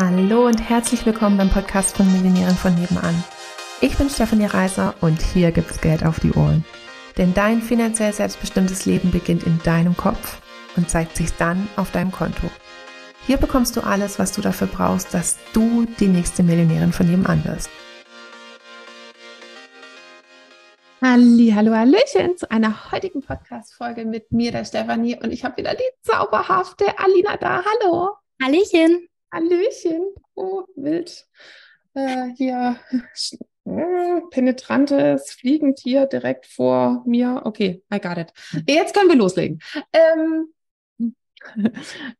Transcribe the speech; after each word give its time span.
Hallo 0.00 0.46
und 0.46 0.60
herzlich 0.60 1.04
willkommen 1.06 1.38
beim 1.38 1.50
Podcast 1.50 1.96
von 1.96 2.06
Millionären 2.12 2.54
von 2.54 2.72
nebenan. 2.72 3.24
Ich 3.80 3.98
bin 3.98 4.08
Stefanie 4.08 4.46
Reiser 4.46 4.94
und 5.00 5.20
hier 5.20 5.50
gibt's 5.50 5.80
Geld 5.80 6.06
auf 6.06 6.20
die 6.20 6.30
Ohren. 6.34 6.64
Denn 7.16 7.34
dein 7.34 7.60
finanziell 7.60 8.12
selbstbestimmtes 8.12 8.86
Leben 8.86 9.10
beginnt 9.10 9.42
in 9.42 9.58
deinem 9.64 9.96
Kopf 9.96 10.40
und 10.76 10.88
zeigt 10.88 11.16
sich 11.16 11.32
dann 11.32 11.66
auf 11.74 11.90
deinem 11.90 12.12
Konto. 12.12 12.48
Hier 13.26 13.38
bekommst 13.38 13.76
du 13.76 13.80
alles, 13.80 14.20
was 14.20 14.30
du 14.30 14.40
dafür 14.40 14.68
brauchst, 14.68 15.12
dass 15.14 15.36
du 15.52 15.84
die 15.98 16.06
nächste 16.06 16.44
Millionärin 16.44 16.92
von 16.92 17.10
nebenan 17.10 17.44
wirst. 17.44 17.68
Halli, 21.02 21.52
hallo, 21.52 21.74
Hallöchen 21.74 22.36
zu 22.36 22.48
einer 22.52 22.92
heutigen 22.92 23.20
Podcast-Folge 23.20 24.04
mit 24.04 24.30
mir, 24.30 24.52
der 24.52 24.64
Stefanie. 24.64 25.18
Und 25.20 25.32
ich 25.32 25.44
habe 25.44 25.56
wieder 25.56 25.74
die 25.74 25.90
zauberhafte 26.02 26.86
Alina 27.00 27.36
da. 27.36 27.64
Hallo. 27.64 28.10
Hallöchen. 28.40 29.08
Hallöchen. 29.32 30.14
Oh, 30.34 30.64
wild. 30.76 31.26
Äh, 31.94 32.28
hier 32.36 32.78
äh, 33.64 34.20
penetrantes 34.30 35.32
Fliegentier 35.32 36.06
direkt 36.06 36.46
vor 36.46 37.02
mir. 37.06 37.42
Okay, 37.44 37.82
I 37.92 38.00
got 38.00 38.18
it. 38.18 38.32
Jetzt 38.66 38.94
können 38.94 39.08
wir 39.08 39.16
loslegen. 39.16 39.60
Ähm, 39.92 40.54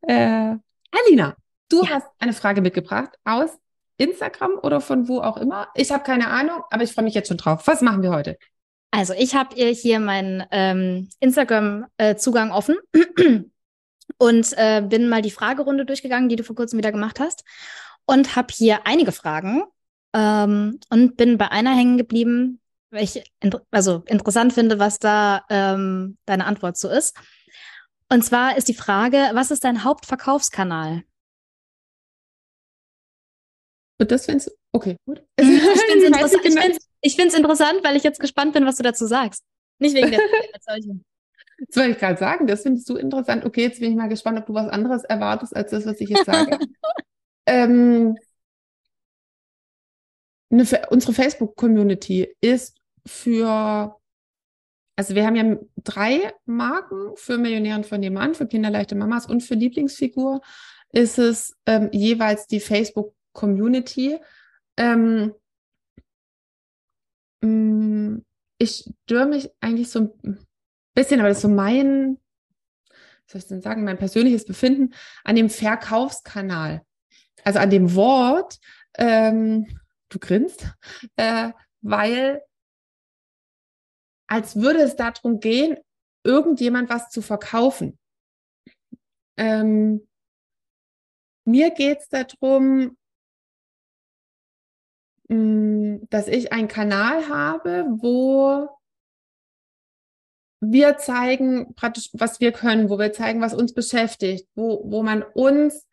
äh, 0.02 0.56
Alina, 0.90 1.36
du 1.68 1.82
ja. 1.82 1.90
hast 1.90 2.06
eine 2.18 2.32
Frage 2.32 2.60
mitgebracht 2.60 3.18
aus 3.24 3.50
Instagram 3.96 4.58
oder 4.62 4.80
von 4.80 5.08
wo 5.08 5.20
auch 5.20 5.36
immer. 5.36 5.68
Ich 5.74 5.90
habe 5.90 6.04
keine 6.04 6.28
Ahnung, 6.28 6.62
aber 6.70 6.82
ich 6.82 6.92
freue 6.92 7.04
mich 7.04 7.14
jetzt 7.14 7.28
schon 7.28 7.36
drauf. 7.36 7.66
Was 7.66 7.82
machen 7.82 8.02
wir 8.02 8.10
heute? 8.10 8.38
Also 8.90 9.12
ich 9.12 9.34
habe 9.34 9.54
hier 9.56 10.00
meinen 10.00 10.44
ähm, 10.50 11.08
Instagram-Zugang 11.20 12.50
äh, 12.50 12.52
offen 12.52 12.76
und 14.16 14.52
äh, 14.56 14.82
bin 14.82 15.08
mal 15.08 15.22
die 15.22 15.30
Fragerunde 15.30 15.84
durchgegangen, 15.84 16.28
die 16.28 16.36
du 16.36 16.44
vor 16.44 16.56
kurzem 16.56 16.78
wieder 16.78 16.92
gemacht 16.92 17.20
hast 17.20 17.44
und 18.06 18.36
habe 18.36 18.52
hier 18.52 18.86
einige 18.86 19.12
Fragen 19.12 19.64
ähm, 20.14 20.80
und 20.90 21.16
bin 21.16 21.38
bei 21.38 21.50
einer 21.50 21.74
hängen 21.74 21.98
geblieben, 21.98 22.60
weil 22.90 23.04
ich 23.04 23.22
inter 23.40 23.62
also 23.70 24.02
interessant 24.06 24.52
finde, 24.52 24.78
was 24.78 24.98
da 24.98 25.44
ähm, 25.50 26.16
deine 26.24 26.46
Antwort 26.46 26.78
so 26.78 26.88
ist. 26.88 27.16
Und 28.10 28.24
zwar 28.24 28.56
ist 28.56 28.68
die 28.68 28.74
Frage, 28.74 29.30
was 29.34 29.50
ist 29.50 29.64
dein 29.64 29.84
Hauptverkaufskanal? 29.84 31.02
Und 34.00 34.10
das 34.10 34.24
findest 34.24 34.48
du, 34.48 34.52
okay, 34.72 34.96
gut. 35.04 35.22
Ich 37.00 37.14
finde 37.14 37.28
es 37.28 37.34
es 37.34 37.38
interessant, 37.38 37.84
weil 37.84 37.96
ich 37.96 38.02
jetzt 38.02 38.18
gespannt 38.18 38.54
bin, 38.54 38.66
was 38.66 38.76
du 38.76 38.82
dazu 38.82 39.06
sagst. 39.06 39.44
Nicht 39.78 39.94
wegen 39.94 40.10
der. 40.10 40.20
Das 41.58 41.76
wollte 41.76 41.90
ich 41.90 41.98
gerade 41.98 42.18
sagen, 42.18 42.46
das 42.46 42.62
findest 42.62 42.88
du 42.88 42.96
interessant. 42.96 43.44
Okay, 43.44 43.62
jetzt 43.62 43.80
bin 43.80 43.90
ich 43.90 43.96
mal 43.96 44.08
gespannt, 44.08 44.38
ob 44.38 44.46
du 44.46 44.54
was 44.54 44.68
anderes 44.68 45.04
erwartest 45.04 45.54
als 45.56 45.70
das, 45.70 45.86
was 45.86 46.00
ich 46.00 46.08
jetzt 46.08 46.26
sage. 46.26 46.58
ähm, 47.46 48.16
eine, 50.50 50.64
unsere 50.90 51.12
Facebook-Community 51.12 52.34
ist 52.40 52.78
für, 53.06 53.96
also 54.96 55.14
wir 55.14 55.26
haben 55.26 55.36
ja 55.36 55.56
drei 55.82 56.32
Marken 56.46 57.16
für 57.16 57.38
Millionären 57.38 57.84
von 57.84 58.00
nebenan, 58.00 58.34
für 58.34 58.46
kinderleichte 58.46 58.94
Mamas 58.94 59.26
und 59.26 59.42
für 59.42 59.54
Lieblingsfigur 59.54 60.40
ist 60.92 61.18
es 61.18 61.54
ähm, 61.66 61.90
jeweils 61.92 62.46
die 62.46 62.60
Facebook-Community. 62.60 64.18
Ähm, 64.76 65.34
Mm, 67.42 68.18
ich 68.58 68.90
störe 69.04 69.26
mich 69.26 69.50
eigentlich 69.60 69.90
so 69.90 70.00
ein 70.24 70.46
bisschen, 70.98 71.20
aber 71.20 71.28
das 71.28 71.38
ist 71.38 71.42
so 71.42 71.48
mein, 71.48 72.18
was 72.90 73.32
soll 73.32 73.38
ich 73.40 73.46
denn 73.46 73.62
sagen, 73.62 73.84
mein 73.84 73.98
persönliches 73.98 74.44
Befinden 74.44 74.94
an 75.24 75.36
dem 75.36 75.50
Verkaufskanal. 75.50 76.82
Also 77.44 77.58
an 77.60 77.70
dem 77.70 77.94
Wort, 77.94 78.58
ähm, 78.96 79.80
du 80.08 80.18
grinst, 80.18 80.66
äh, 81.16 81.50
weil 81.80 82.42
als 84.26 84.56
würde 84.56 84.80
es 84.82 84.96
darum 84.96 85.40
gehen, 85.40 85.78
irgendjemand 86.24 86.90
was 86.90 87.10
zu 87.10 87.22
verkaufen. 87.22 87.98
Ähm, 89.36 90.06
mir 91.44 91.70
geht 91.70 92.00
es 92.00 92.08
darum, 92.08 92.98
Mm, 95.28 96.06
dass 96.08 96.26
ich 96.26 96.52
einen 96.52 96.68
Kanal 96.68 97.28
habe, 97.28 97.84
wo 97.98 98.68
wir 100.60 100.96
zeigen 100.98 101.74
praktisch, 101.74 102.10
was 102.12 102.40
wir 102.40 102.52
können, 102.52 102.90
wo 102.90 102.98
wir 102.98 103.12
zeigen, 103.12 103.40
was 103.40 103.54
uns 103.54 103.74
beschäftigt, 103.74 104.48
wo, 104.54 104.82
wo 104.84 105.02
man 105.02 105.22
uns 105.22 105.86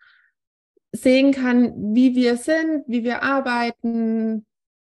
sehen 0.91 1.33
kann, 1.33 1.93
wie 1.93 2.15
wir 2.15 2.37
sind, 2.37 2.83
wie 2.87 3.03
wir 3.03 3.21
arbeiten, 3.21 4.45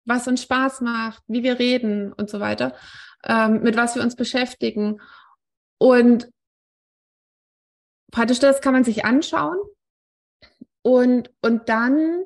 was 0.06 0.28
uns 0.28 0.42
Spaß 0.42 0.82
macht, 0.82 1.24
wie 1.28 1.44
wir 1.44 1.60
reden 1.60 2.12
und 2.12 2.30
so 2.30 2.40
weiter, 2.40 2.76
ähm, 3.24 3.62
mit 3.62 3.76
was 3.76 3.96
wir 3.96 4.02
uns 4.02 4.16
beschäftigen. 4.16 5.00
Und 5.78 6.30
praktisch 8.12 8.40
das 8.40 8.62
kann 8.62 8.74
man 8.74 8.84
sich 8.84 9.06
anschauen 9.06 9.58
und, 10.82 11.32
und 11.42 11.70
dann, 11.70 12.24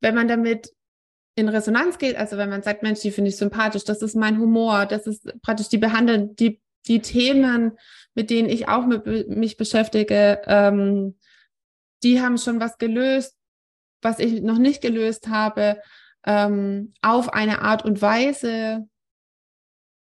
wenn 0.00 0.14
man 0.14 0.28
damit 0.28 0.72
in 1.36 1.48
Resonanz 1.48 1.98
geht, 1.98 2.16
also 2.16 2.36
wenn 2.36 2.50
man 2.50 2.62
sagt, 2.62 2.82
Mensch, 2.82 3.00
die 3.00 3.10
finde 3.10 3.30
ich 3.30 3.36
sympathisch, 3.36 3.84
das 3.84 4.02
ist 4.02 4.14
mein 4.14 4.38
Humor, 4.38 4.86
das 4.86 5.06
ist 5.06 5.26
praktisch 5.42 5.68
die 5.68 5.78
behandeln, 5.78 6.36
die, 6.36 6.60
die 6.86 7.00
Themen, 7.00 7.76
mit 8.14 8.30
denen 8.30 8.48
ich 8.48 8.68
auch 8.68 8.86
mit, 8.86 9.28
mich 9.28 9.56
beschäftige, 9.56 10.42
ähm, 10.46 11.18
die 12.02 12.20
haben 12.20 12.38
schon 12.38 12.60
was 12.60 12.78
gelöst, 12.78 13.36
was 14.02 14.18
ich 14.18 14.42
noch 14.42 14.58
nicht 14.58 14.80
gelöst 14.80 15.28
habe, 15.28 15.80
ähm, 16.24 16.94
auf 17.02 17.32
eine 17.32 17.62
Art 17.62 17.84
und 17.84 18.00
Weise, 18.00 18.88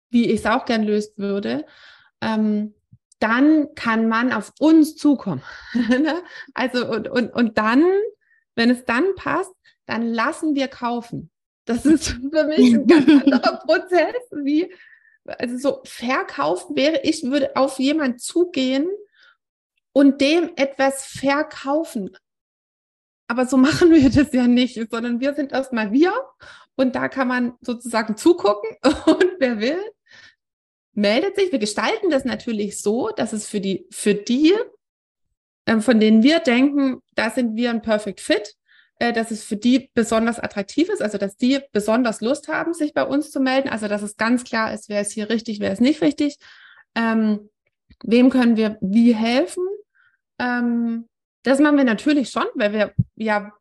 wie 0.09 0.29
ich 0.29 0.41
es 0.41 0.45
auch 0.45 0.65
gern 0.65 0.83
löst 0.83 1.17
würde, 1.17 1.65
ähm, 2.21 2.75
dann 3.19 3.73
kann 3.73 4.07
man 4.07 4.31
auf 4.31 4.53
uns 4.59 4.95
zukommen. 4.95 5.41
Ne? 5.73 6.21
also 6.53 6.87
und, 6.87 7.07
und, 7.07 7.33
und 7.33 7.57
dann, 7.57 7.83
wenn 8.55 8.69
es 8.69 8.85
dann 8.85 9.15
passt, 9.15 9.53
dann 9.85 10.05
lassen 10.05 10.55
wir 10.55 10.67
kaufen. 10.67 11.29
Das 11.65 11.85
ist 11.85 12.09
für 12.09 12.43
mich 12.45 12.73
ein 12.73 12.87
ganz 12.87 13.09
anderer 13.23 13.57
Prozess, 13.57 14.15
wie, 14.31 14.73
also 15.25 15.57
so 15.57 15.81
verkaufen 15.85 16.75
wäre, 16.75 17.01
ich 17.03 17.23
würde 17.23 17.55
auf 17.55 17.79
jemand 17.79 18.21
zugehen 18.21 18.87
und 19.93 20.21
dem 20.21 20.51
etwas 20.55 21.05
verkaufen. 21.05 22.15
Aber 23.27 23.45
so 23.45 23.57
machen 23.57 23.91
wir 23.91 24.09
das 24.09 24.33
ja 24.33 24.47
nicht, 24.47 24.75
sondern 24.91 25.19
wir 25.19 25.33
sind 25.33 25.53
erstmal 25.53 25.91
wir 25.91 26.13
und 26.75 26.95
da 26.95 27.07
kann 27.07 27.27
man 27.27 27.53
sozusagen 27.61 28.17
zugucken 28.17 28.77
und 29.05 29.25
wer 29.39 29.59
will, 29.59 29.81
meldet 30.93 31.35
sich. 31.35 31.51
Wir 31.51 31.59
gestalten 31.59 32.09
das 32.09 32.25
natürlich 32.25 32.79
so, 32.79 33.09
dass 33.09 33.33
es 33.33 33.47
für 33.47 33.61
die, 33.61 33.87
für 33.91 34.13
die, 34.13 34.53
ähm, 35.65 35.81
von 35.81 35.99
denen 35.99 36.23
wir 36.23 36.39
denken, 36.39 36.99
da 37.15 37.29
sind 37.29 37.55
wir 37.55 37.69
ein 37.69 37.81
Perfect 37.81 38.21
Fit, 38.21 38.55
dass 38.99 39.31
es 39.31 39.43
für 39.43 39.57
die 39.57 39.89
besonders 39.93 40.39
attraktiv 40.39 40.89
ist, 40.89 41.01
also 41.01 41.17
dass 41.17 41.35
die 41.35 41.59
besonders 41.71 42.21
Lust 42.21 42.47
haben, 42.47 42.73
sich 42.73 42.93
bei 42.93 43.03
uns 43.03 43.31
zu 43.31 43.39
melden, 43.39 43.69
also 43.69 43.87
dass 43.87 44.01
es 44.01 44.17
ganz 44.17 44.43
klar 44.43 44.73
ist, 44.73 44.89
wer 44.89 45.01
ist 45.01 45.11
hier 45.11 45.29
richtig, 45.29 45.59
wer 45.59 45.73
ist 45.73 45.81
nicht 45.81 46.01
richtig, 46.01 46.37
ähm, 46.95 47.49
wem 48.03 48.29
können 48.29 48.55
wir 48.55 48.77
wie 48.81 49.13
helfen. 49.13 49.65
Ähm, 50.39 51.09
das 51.43 51.59
machen 51.59 51.77
wir 51.77 51.83
natürlich 51.83 52.29
schon, 52.29 52.45
weil 52.55 52.71
wir 52.71 52.93
ja 53.15 53.51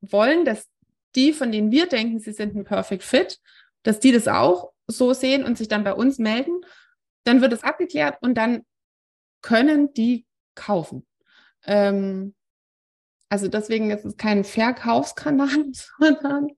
wollen, 0.00 0.44
dass 0.44 0.68
die, 1.14 1.32
von 1.32 1.50
denen 1.50 1.70
wir 1.70 1.86
denken, 1.86 2.20
sie 2.20 2.32
sind 2.32 2.54
ein 2.54 2.64
Perfect 2.64 3.02
Fit, 3.02 3.40
dass 3.82 4.00
die 4.00 4.12
das 4.12 4.28
auch 4.28 4.72
so 4.86 5.12
sehen 5.12 5.44
und 5.44 5.58
sich 5.58 5.68
dann 5.68 5.84
bei 5.84 5.92
uns 5.92 6.18
melden. 6.18 6.60
Dann 7.24 7.40
wird 7.40 7.52
es 7.52 7.64
abgeklärt 7.64 8.18
und 8.20 8.34
dann 8.34 8.64
können 9.42 9.92
die 9.94 10.26
kaufen. 10.54 11.06
Ähm, 11.64 12.35
also 13.28 13.48
deswegen 13.48 13.90
ist 13.90 14.04
es 14.04 14.16
kein 14.16 14.44
Verkaufskanal, 14.44 15.48
sondern 15.98 16.48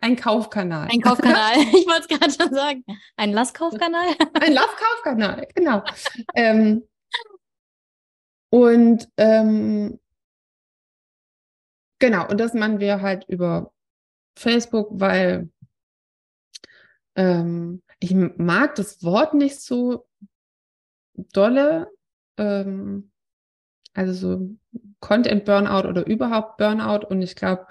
ein 0.00 0.16
Kaufkanal. 0.16 0.88
Ein 0.90 1.00
Kaufkanal. 1.00 1.56
Ich 1.56 1.86
wollte 1.86 2.02
es 2.02 2.08
gerade 2.08 2.32
schon 2.32 2.54
sagen. 2.54 2.84
Ein 3.16 3.32
Lasskaufkanal? 3.32 4.14
Ein 4.40 4.52
Lasskaufkanal, 4.52 5.48
genau. 5.54 5.82
ähm, 6.34 6.86
und 8.50 9.08
ähm, 9.16 9.98
genau, 11.98 12.28
und 12.28 12.38
das 12.38 12.54
machen 12.54 12.80
wir 12.80 13.02
halt 13.02 13.24
über 13.28 13.72
Facebook, 14.36 14.88
weil 14.92 15.50
ähm, 17.16 17.82
ich 17.98 18.14
mag 18.14 18.76
das 18.76 19.02
Wort 19.02 19.34
nicht 19.34 19.60
so 19.60 20.06
dolle. 21.14 21.90
Ähm, 22.36 23.10
also 23.98 24.12
so 24.12 24.56
Content 25.00 25.44
Burnout 25.44 25.88
oder 25.88 26.06
überhaupt 26.06 26.56
Burnout. 26.56 27.06
Und 27.06 27.20
ich 27.20 27.34
glaube, 27.34 27.66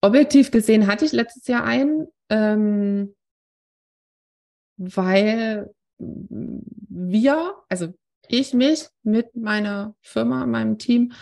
objektiv 0.00 0.50
gesehen 0.50 0.86
hatte 0.86 1.04
ich 1.04 1.12
letztes 1.12 1.46
Jahr 1.46 1.64
einen, 1.64 2.08
ähm, 2.28 3.14
weil 4.76 5.72
wir, 5.98 7.54
also 7.68 7.94
ich 8.28 8.54
mich 8.54 8.88
mit 9.02 9.34
meiner 9.36 9.94
Firma, 10.00 10.46
meinem 10.46 10.78
Team, 10.78 11.12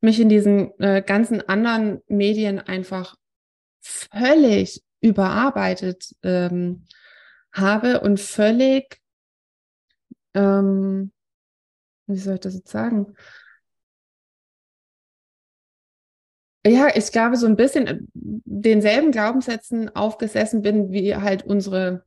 mich 0.00 0.20
in 0.20 0.28
diesen 0.28 0.78
äh, 0.80 1.02
ganzen 1.02 1.46
anderen 1.48 2.00
Medien 2.08 2.58
einfach 2.58 3.16
völlig 3.80 4.82
überarbeitet 5.00 6.14
ähm, 6.22 6.86
habe 7.52 8.00
und 8.00 8.20
völlig, 8.20 9.00
ähm, 10.34 11.12
wie 12.06 12.18
soll 12.18 12.34
ich 12.34 12.40
das 12.40 12.54
jetzt 12.54 12.70
sagen? 12.70 13.14
Ja, 16.66 16.88
ich 16.94 17.12
glaube, 17.12 17.36
so 17.36 17.46
ein 17.46 17.56
bisschen 17.56 17.86
äh, 17.86 17.98
denselben 18.12 19.12
Glaubenssätzen 19.12 19.94
aufgesessen 19.94 20.62
bin 20.62 20.90
wie 20.92 21.14
halt 21.14 21.44
unsere 21.46 22.04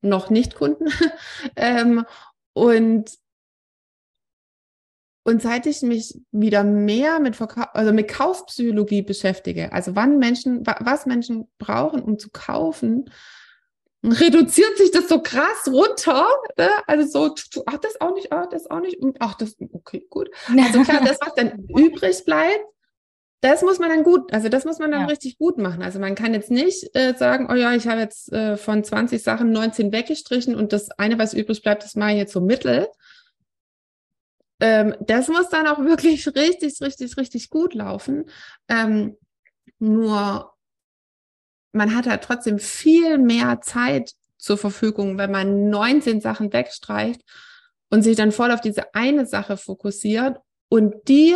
noch 0.00 0.30
nicht 0.30 0.54
Kunden. 0.54 0.86
ähm, 1.56 2.04
und 2.52 3.18
und 5.26 5.40
seit 5.40 5.64
ich 5.64 5.80
mich 5.80 6.20
wieder 6.32 6.64
mehr 6.64 7.18
mit, 7.18 7.34
Verkauf, 7.34 7.68
also 7.72 7.94
mit 7.94 8.08
Kaufpsychologie 8.08 9.00
beschäftige, 9.00 9.72
also 9.72 9.96
wann 9.96 10.18
Menschen, 10.18 10.66
was 10.66 11.06
Menschen 11.06 11.48
brauchen, 11.58 12.02
um 12.02 12.18
zu 12.18 12.28
kaufen, 12.30 13.10
reduziert 14.04 14.76
sich 14.76 14.90
das 14.90 15.08
so 15.08 15.22
krass 15.22 15.66
runter. 15.66 16.28
Ne? 16.58 16.68
Also 16.86 17.06
so, 17.06 17.62
ach, 17.64 17.78
das 17.78 18.00
auch 18.02 18.14
nicht, 18.14 18.32
ach, 18.32 18.46
das 18.50 18.70
auch 18.70 18.80
nicht, 18.80 18.98
ach, 19.18 19.34
das, 19.34 19.56
okay, 19.72 20.06
gut. 20.10 20.28
Also 20.48 20.82
klar, 20.82 21.02
das, 21.02 21.18
was 21.22 21.34
dann 21.34 21.64
übrig 21.68 22.22
bleibt, 22.26 22.66
das 23.44 23.60
muss 23.60 23.78
man 23.78 23.90
dann 23.90 24.04
gut, 24.04 24.32
also 24.32 24.48
das 24.48 24.64
muss 24.64 24.78
man 24.78 24.90
dann 24.90 25.02
ja. 25.02 25.06
richtig 25.06 25.36
gut 25.36 25.58
machen. 25.58 25.82
Also 25.82 25.98
man 25.98 26.14
kann 26.14 26.32
jetzt 26.32 26.50
nicht 26.50 26.96
äh, 26.96 27.12
sagen, 27.14 27.48
oh 27.50 27.54
ja, 27.54 27.74
ich 27.74 27.86
habe 27.86 28.00
jetzt 28.00 28.32
äh, 28.32 28.56
von 28.56 28.82
20 28.82 29.22
Sachen 29.22 29.52
19 29.52 29.92
weggestrichen 29.92 30.54
und 30.54 30.72
das 30.72 30.90
eine, 30.92 31.18
was 31.18 31.34
übrig 31.34 31.62
bleibt, 31.62 31.84
das 31.84 31.94
mache 31.94 32.12
ich 32.12 32.16
jetzt 32.16 32.32
so 32.32 32.40
mittel. 32.40 32.88
Ähm, 34.60 34.94
das 35.00 35.28
muss 35.28 35.50
dann 35.50 35.66
auch 35.66 35.78
wirklich 35.84 36.26
richtig, 36.26 36.80
richtig, 36.80 37.18
richtig 37.18 37.50
gut 37.50 37.74
laufen. 37.74 38.30
Ähm, 38.66 39.18
nur 39.78 40.54
man 41.72 41.94
hat 41.94 42.06
halt 42.06 42.24
trotzdem 42.24 42.58
viel 42.58 43.18
mehr 43.18 43.60
Zeit 43.60 44.12
zur 44.38 44.56
Verfügung, 44.56 45.18
wenn 45.18 45.30
man 45.30 45.68
19 45.68 46.22
Sachen 46.22 46.50
wegstreicht 46.50 47.20
und 47.90 48.00
sich 48.04 48.16
dann 48.16 48.32
voll 48.32 48.52
auf 48.52 48.62
diese 48.62 48.94
eine 48.94 49.26
Sache 49.26 49.58
fokussiert 49.58 50.38
und 50.70 50.94
die 51.08 51.34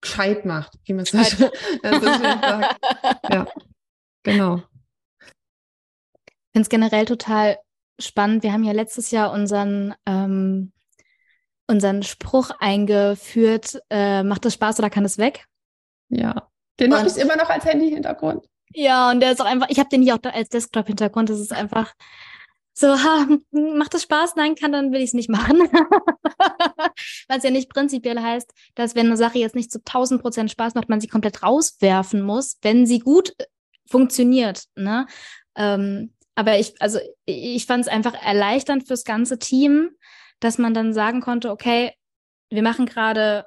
gescheit 0.00 0.44
macht, 0.44 0.78
wie 0.84 0.92
man 0.92 1.04
es 1.04 1.10
so 1.12 1.18
sagt. 1.18 1.52
Ja, 3.30 3.46
genau. 4.22 4.62
Ich 5.26 6.52
finde 6.52 6.62
es 6.62 6.68
generell 6.68 7.04
total 7.04 7.58
spannend. 8.00 8.42
Wir 8.42 8.52
haben 8.52 8.64
ja 8.64 8.72
letztes 8.72 9.10
Jahr 9.10 9.32
unseren 9.32 9.94
ähm, 10.06 10.72
unseren 11.70 12.02
Spruch 12.02 12.50
eingeführt, 12.58 13.80
äh, 13.90 14.24
macht 14.24 14.44
es 14.44 14.54
Spaß 14.54 14.80
oder 14.80 14.90
kann 14.90 15.04
es 15.04 15.18
weg? 15.18 15.46
Ja, 16.08 16.48
den 16.80 16.92
habe 16.92 17.06
ich 17.06 17.16
immer 17.16 17.36
noch 17.36 17.48
als 17.48 17.64
Handy-Hintergrund. 17.64 18.44
Ja, 18.72 19.10
und 19.10 19.20
der 19.20 19.32
ist 19.32 19.40
auch 19.40 19.46
einfach, 19.46 19.68
ich 19.70 19.78
habe 19.78 19.88
den 19.88 20.02
hier 20.02 20.14
auch 20.14 20.32
als 20.32 20.48
Desktop-Hintergrund. 20.48 21.30
Das 21.30 21.38
ist 21.38 21.52
einfach 21.52 21.94
so, 22.80 22.88
ha, 22.88 23.28
macht 23.50 23.94
es 23.94 24.04
Spaß? 24.04 24.36
Nein, 24.36 24.54
kann, 24.54 24.72
dann 24.72 24.90
will 24.90 25.00
ich 25.00 25.08
es 25.08 25.14
nicht 25.14 25.28
machen. 25.28 25.60
Was 27.28 27.42
ja 27.42 27.50
nicht 27.50 27.68
prinzipiell 27.68 28.20
heißt, 28.20 28.50
dass 28.74 28.94
wenn 28.94 29.06
eine 29.06 29.18
Sache 29.18 29.38
jetzt 29.38 29.54
nicht 29.54 29.70
zu 29.70 29.78
1000 29.80 30.22
Prozent 30.22 30.50
Spaß 30.50 30.74
macht, 30.74 30.88
man 30.88 31.00
sie 31.00 31.06
komplett 31.06 31.42
rauswerfen 31.42 32.22
muss, 32.22 32.58
wenn 32.62 32.86
sie 32.86 32.98
gut 32.98 33.34
äh, 33.38 33.44
funktioniert. 33.86 34.64
Ne? 34.76 35.06
Ähm, 35.56 36.14
aber 36.34 36.58
ich, 36.58 36.80
also 36.80 36.98
ich 37.26 37.66
fand 37.66 37.82
es 37.82 37.88
einfach 37.88 38.14
erleichternd 38.14 38.86
fürs 38.86 39.04
ganze 39.04 39.38
Team, 39.38 39.90
dass 40.40 40.56
man 40.56 40.72
dann 40.72 40.94
sagen 40.94 41.20
konnte, 41.20 41.50
okay, 41.50 41.92
wir 42.48 42.62
machen 42.62 42.86
gerade 42.86 43.46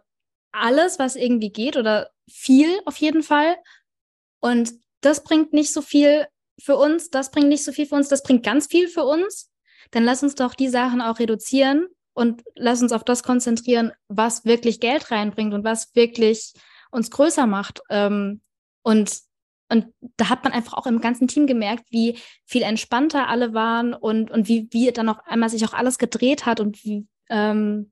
alles, 0.52 1.00
was 1.00 1.16
irgendwie 1.16 1.50
geht 1.50 1.76
oder 1.76 2.12
viel 2.30 2.70
auf 2.86 2.98
jeden 2.98 3.24
Fall. 3.24 3.58
Und 4.42 4.74
das 5.02 5.24
bringt 5.24 5.54
nicht 5.54 5.74
so 5.74 5.82
viel 5.82 6.28
für 6.64 6.78
uns, 6.78 7.10
das 7.10 7.30
bringt 7.30 7.50
nicht 7.50 7.66
so 7.66 7.74
viel 7.74 7.86
für 7.86 7.96
uns, 7.96 8.08
das 8.08 8.24
bringt 8.24 8.44
ganz 8.44 8.68
viel 8.68 8.88
für 8.88 9.04
uns. 9.04 9.52
Dann 9.92 10.06
lass 10.06 10.24
uns 10.24 10.36
doch 10.36 10.54
die 10.54 10.70
Sachen 10.70 11.02
auch 11.02 11.20
reduzieren 11.20 11.88
und 12.14 12.42
lass 12.56 12.82
uns 12.82 12.94
auf 12.94 13.04
das 13.04 13.22
konzentrieren, 13.22 13.92
was 14.08 14.46
wirklich 14.46 14.80
Geld 14.80 15.12
reinbringt 15.12 15.54
und 15.54 15.66
was 15.66 15.94
wirklich 15.94 16.54
uns 16.90 17.12
größer 17.12 17.48
macht. 17.48 17.82
Ähm, 17.90 18.42
und 18.82 19.12
und 19.70 19.88
da 20.18 20.30
hat 20.30 20.44
man 20.44 20.54
einfach 20.54 20.74
auch 20.74 20.86
im 20.86 21.02
ganzen 21.02 21.28
Team 21.28 21.48
gemerkt, 21.48 21.86
wie 21.90 22.20
viel 22.46 22.62
entspannter 22.62 23.28
alle 23.28 23.56
waren 23.56 23.96
und, 23.96 24.30
und 24.30 24.48
wie, 24.48 24.68
wie 24.72 24.92
dann 24.92 25.10
auch 25.10 25.18
einmal 25.26 25.50
sich 25.50 25.66
auch 25.66 25.74
alles 25.74 25.98
gedreht 25.98 26.46
hat 26.46 26.60
und 26.60 26.84
wie, 26.84 27.08
ähm, 27.30 27.92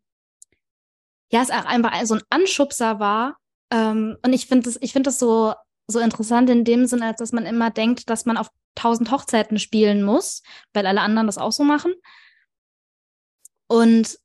ja, 1.32 1.42
es 1.42 1.50
auch 1.50 1.66
einfach 1.66 2.00
so 2.06 2.16
ein 2.16 2.22
Anschubser 2.30 3.00
war. 3.00 3.38
Ähm, 3.72 4.16
und 4.24 4.32
ich 4.32 4.46
finde 4.46 4.66
das, 4.66 4.78
ich 4.80 4.94
finde 4.94 5.08
das 5.08 5.18
so, 5.18 5.56
so 5.88 6.00
interessant 6.00 6.52
in 6.52 6.66
dem 6.66 6.86
Sinne, 6.86 7.08
als 7.08 7.18
dass 7.18 7.32
man 7.32 7.48
immer 7.48 7.72
denkt, 7.72 8.12
dass 8.12 8.26
man 8.26 8.38
auf 8.38 8.50
tausend 8.76 9.12
Hochzeiten 9.12 9.60
spielen 9.60 10.04
muss, 10.04 10.44
weil 10.74 10.86
alle 10.86 11.02
anderen 11.02 11.28
das 11.28 11.38
auch 11.38 11.52
so 11.52 11.64
machen. 11.64 11.94
Und 13.68 14.18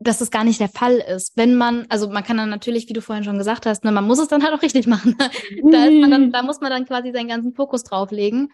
dass 0.00 0.18
das 0.18 0.30
gar 0.30 0.44
nicht 0.44 0.60
der 0.60 0.68
Fall 0.68 0.96
ist. 0.96 1.36
Wenn 1.36 1.54
man, 1.54 1.86
also 1.88 2.08
man 2.08 2.24
kann 2.24 2.36
dann 2.36 2.50
natürlich, 2.50 2.88
wie 2.88 2.92
du 2.92 3.00
vorhin 3.00 3.24
schon 3.24 3.38
gesagt 3.38 3.64
hast, 3.66 3.84
ne, 3.84 3.92
man 3.92 4.06
muss 4.06 4.18
es 4.18 4.28
dann 4.28 4.42
halt 4.42 4.52
auch 4.52 4.62
richtig 4.62 4.86
machen. 4.86 5.16
da, 5.18 5.88
dann, 5.88 6.30
da 6.30 6.42
muss 6.42 6.60
man 6.60 6.70
dann 6.70 6.84
quasi 6.84 7.12
seinen 7.12 7.28
ganzen 7.28 7.54
Fokus 7.54 7.84
drauflegen. 7.84 8.52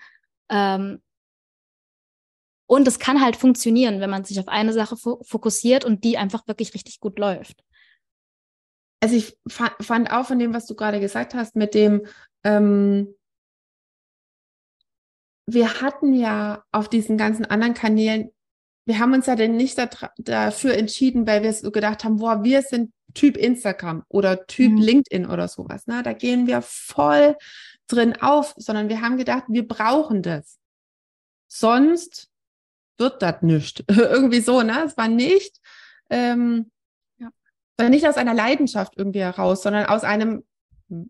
Ähm, 0.48 1.00
und 2.66 2.86
es 2.86 3.00
kann 3.00 3.20
halt 3.20 3.34
funktionieren, 3.34 4.00
wenn 4.00 4.10
man 4.10 4.24
sich 4.24 4.38
auf 4.38 4.46
eine 4.46 4.72
Sache 4.72 4.96
fo 4.96 5.20
fokussiert 5.24 5.84
und 5.84 6.04
die 6.04 6.18
einfach 6.18 6.46
wirklich 6.46 6.72
richtig 6.72 7.00
gut 7.00 7.18
läuft. 7.18 7.64
Also 9.00 9.16
ich 9.16 9.36
fa 9.48 9.72
fand 9.80 10.12
auch 10.12 10.26
von 10.26 10.38
dem, 10.38 10.54
was 10.54 10.66
du 10.66 10.76
gerade 10.76 11.00
gesagt 11.00 11.34
hast, 11.34 11.56
mit 11.56 11.74
dem, 11.74 12.06
ähm, 12.44 13.14
wir 15.52 15.80
hatten 15.80 16.14
ja 16.14 16.62
auf 16.72 16.88
diesen 16.88 17.16
ganzen 17.16 17.44
anderen 17.44 17.74
Kanälen 17.74 18.30
wir 18.90 18.98
haben 18.98 19.14
uns 19.14 19.26
ja 19.26 19.36
denn 19.36 19.56
nicht 19.56 19.78
dafür 20.18 20.74
entschieden, 20.74 21.24
weil 21.24 21.44
wir 21.44 21.52
so 21.52 21.70
gedacht 21.70 22.02
haben, 22.02 22.16
boah, 22.16 22.42
wir 22.42 22.62
sind 22.62 22.92
Typ 23.14 23.36
Instagram 23.36 24.04
oder 24.08 24.46
Typ 24.46 24.72
mhm. 24.72 24.78
LinkedIn 24.78 25.26
oder 25.26 25.46
sowas. 25.46 25.86
Ne? 25.86 26.02
Da 26.02 26.12
gehen 26.12 26.48
wir 26.48 26.60
voll 26.60 27.36
drin 27.86 28.20
auf, 28.20 28.54
sondern 28.56 28.88
wir 28.88 29.00
haben 29.00 29.16
gedacht, 29.16 29.44
wir 29.48 29.66
brauchen 29.66 30.22
das. 30.22 30.58
Sonst 31.46 32.30
wird 32.98 33.22
das 33.22 33.42
nicht. 33.42 33.84
irgendwie 33.88 34.40
so, 34.40 34.62
ne? 34.62 34.84
Es 34.84 34.96
war 34.96 35.06
nicht, 35.06 35.60
ähm, 36.08 36.70
ja. 37.18 37.30
war 37.76 37.90
nicht 37.90 38.08
aus 38.08 38.16
einer 38.16 38.34
Leidenschaft 38.34 38.94
irgendwie 38.96 39.20
heraus, 39.20 39.62
sondern 39.62 39.86
aus 39.86 40.02
einem 40.02 40.44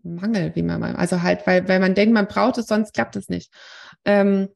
Mangel, 0.03 0.55
wie 0.55 0.63
man 0.63 0.79
mal, 0.79 0.95
also 0.95 1.21
halt, 1.21 1.45
weil, 1.47 1.67
weil 1.67 1.79
man 1.79 1.95
denkt, 1.95 2.13
man 2.13 2.27
braucht 2.27 2.57
es, 2.57 2.67
sonst 2.67 2.93
klappt 2.93 3.15
es 3.15 3.29
nicht. 3.29 3.51
Ähm, 4.05 4.49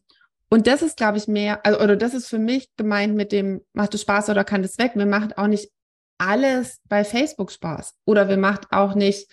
und 0.50 0.68
das 0.68 0.82
ist, 0.82 0.98
glaube 0.98 1.18
ich, 1.18 1.28
mehr, 1.28 1.66
also, 1.66 1.80
oder 1.80 1.96
das 1.96 2.14
ist 2.14 2.28
für 2.28 2.40
mich 2.40 2.70
gemeint 2.78 3.16
mit 3.16 3.32
dem, 3.32 3.62
macht 3.74 3.94
es 3.94 4.02
Spaß 4.02 4.30
oder 4.30 4.44
kann 4.44 4.62
das 4.62 4.78
weg? 4.78 4.96
Mir 4.96 5.06
macht 5.06 5.38
auch 5.38 5.48
nicht 5.48 5.72
alles 6.18 6.80
bei 6.88 7.04
Facebook 7.04 7.52
Spaß. 7.52 7.96
Oder 8.06 8.30
wir 8.30 8.38
macht 8.38 8.72
auch 8.72 8.96
nicht, 8.96 9.30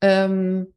ähm, 0.00 0.74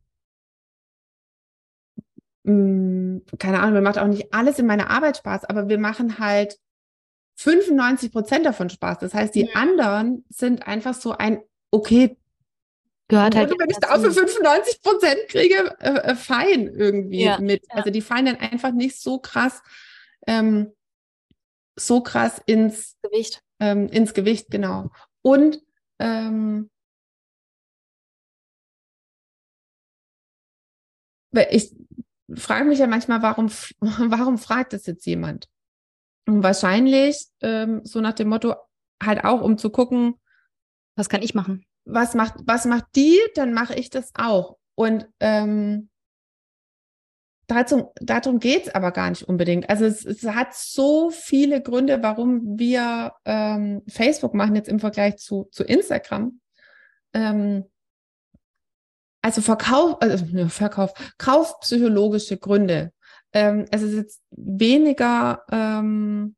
mm, 2.44 3.18
keine 3.40 3.60
Ahnung, 3.60 3.74
wir 3.74 3.82
macht 3.82 3.98
auch 3.98 4.08
nicht 4.08 4.34
alles 4.34 4.60
in 4.60 4.68
meiner 4.68 4.90
Arbeit 4.92 5.18
Spaß, 5.18 5.46
aber 5.46 5.68
wir 5.68 5.80
machen 5.80 6.20
halt 6.20 6.58
95 7.38 8.12
Prozent 8.12 8.46
davon 8.46 8.70
Spaß. 8.70 9.00
Das 9.00 9.14
heißt, 9.14 9.36
die 9.36 9.48
ja. 9.48 9.56
anderen 9.56 10.26
sind 10.30 10.68
einfach 10.68 10.94
so 10.94 11.12
ein, 11.12 11.42
okay, 11.72 12.18
gehört 13.08 13.36
halt. 13.36 13.52
Und 13.52 13.60
wenn 13.60 13.70
ich 13.70 13.78
da 13.78 14.00
für 14.00 14.12
95 14.12 14.82
Prozent 14.82 15.20
kriege, 15.28 15.76
äh, 15.80 16.12
äh, 16.12 16.16
fein 16.16 16.68
irgendwie 16.68 17.24
ja, 17.24 17.40
mit. 17.40 17.64
Ja. 17.70 17.76
Also 17.76 17.90
die 17.90 18.02
fallen 18.02 18.26
dann 18.26 18.38
einfach 18.38 18.72
nicht 18.72 19.00
so 19.00 19.20
krass, 19.20 19.62
ähm, 20.28 20.74
so 21.76 22.02
krass 22.02 22.42
ins 22.46 22.96
Gewicht. 23.02 23.42
Ähm, 23.60 23.88
ins 23.88 24.14
Gewicht, 24.14 24.48
genau. 24.50 24.90
Und 25.22 25.62
ähm, 26.00 26.70
ich 31.52 31.76
frage 32.34 32.66
mich 32.66 32.80
ja 32.80 32.88
manchmal, 32.88 33.22
warum, 33.22 33.50
warum 33.80 34.38
fragt 34.38 34.74
das 34.74 34.86
jetzt 34.86 35.06
jemand? 35.06 35.48
Und 36.28 36.44
wahrscheinlich 36.44 37.28
ähm, 37.42 37.82
so 37.84 38.02
nach 38.02 38.14
dem 38.14 38.30
Motto, 38.30 38.56
halt 39.02 39.24
auch, 39.24 39.42
um 39.42 39.58
zu 39.58 39.70
gucken, 39.70 40.16
was 40.96 41.10
kann 41.10 41.22
ich 41.22 41.36
machen? 41.36 41.66
Was 41.86 42.14
macht, 42.14 42.36
was 42.46 42.66
macht 42.66 42.86
die, 42.96 43.20
dann 43.36 43.54
mache 43.54 43.76
ich 43.76 43.90
das 43.90 44.12
auch. 44.16 44.58
Und 44.76 45.08
ähm, 45.20 45.90
dazu, 47.48 47.92
darum 48.02 48.40
geht's 48.40 48.70
aber 48.70 48.92
gar 48.92 49.10
nicht 49.10 49.24
unbedingt. 49.24 49.70
Also 49.70 49.86
es, 49.86 50.04
es 50.06 50.24
hat 50.24 50.54
so 50.54 51.12
viele 51.12 51.62
Gründe, 51.62 52.02
warum 52.02 52.58
wir 52.60 53.14
ähm, 53.24 53.84
Facebook 53.88 54.34
machen 54.34 54.56
jetzt 54.56 54.70
im 54.70 54.80
Vergleich 54.80 55.18
zu, 55.18 55.48
zu 55.52 55.64
Instagram. 55.64 56.40
Ähm, 57.14 57.66
also 59.22 59.42
Verkauf, 59.42 60.02
also 60.02 60.24
Verkauf, 60.50 60.94
kaufpsychologische 61.18 62.38
Gründe. 62.38 62.94
Ähm, 63.34 63.66
es 63.72 63.82
ist 63.82 63.96
jetzt 63.96 64.22
weniger 64.30 65.44
ähm, 65.52 66.36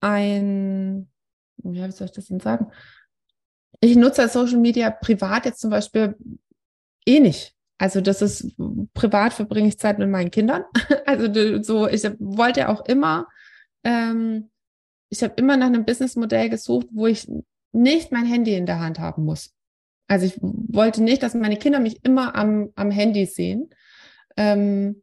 ein, 0.00 1.10
wie 1.56 1.90
soll 1.92 2.06
ich 2.06 2.12
das 2.12 2.26
denn 2.26 2.40
sagen? 2.40 2.70
Ich 3.84 3.96
nutze 3.96 4.28
Social 4.28 4.58
Media 4.58 4.90
privat 4.90 5.44
jetzt 5.44 5.60
zum 5.60 5.70
Beispiel 5.70 6.16
eh 7.06 7.20
nicht. 7.20 7.54
Also 7.78 8.00
das 8.00 8.22
ist 8.22 8.54
privat 8.94 9.32
verbringe 9.32 9.68
ich 9.68 9.78
Zeit 9.78 9.98
mit 9.98 10.08
meinen 10.08 10.30
Kindern. 10.30 10.64
Also 11.06 11.62
so, 11.62 11.86
ich 11.86 12.02
wollte 12.18 12.68
auch 12.68 12.86
immer, 12.86 13.28
ähm, 13.84 14.50
ich 15.10 15.22
habe 15.22 15.34
immer 15.36 15.56
nach 15.56 15.66
einem 15.66 15.84
Businessmodell 15.84 16.48
gesucht, 16.48 16.86
wo 16.90 17.06
ich 17.06 17.28
nicht 17.72 18.10
mein 18.10 18.24
Handy 18.24 18.54
in 18.54 18.66
der 18.66 18.80
Hand 18.80 18.98
haben 18.98 19.24
muss. 19.24 19.52
Also 20.08 20.26
ich 20.26 20.38
wollte 20.40 21.02
nicht, 21.02 21.22
dass 21.22 21.34
meine 21.34 21.56
Kinder 21.56 21.80
mich 21.80 22.04
immer 22.04 22.34
am, 22.34 22.70
am 22.74 22.90
Handy 22.90 23.26
sehen. 23.26 23.70
Ähm, 24.36 25.02